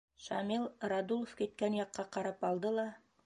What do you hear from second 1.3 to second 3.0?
киткән яҡҡа ҡарап алды ла: